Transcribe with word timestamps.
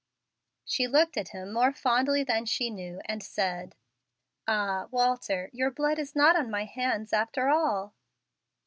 She 0.65 0.87
looked 0.87 1.15
at 1.15 1.27
him 1.29 1.53
more 1.53 1.71
fondly 1.71 2.23
than 2.23 2.47
she 2.47 2.71
knew, 2.71 3.01
and 3.05 3.21
said, 3.21 3.75
"Ah, 4.47 4.87
Walter! 4.89 5.51
your 5.53 5.69
blood 5.69 5.99
is 5.99 6.15
not 6.15 6.35
on 6.35 6.49
my 6.49 6.65
hands 6.65 7.13
after 7.13 7.49
all." 7.49 7.93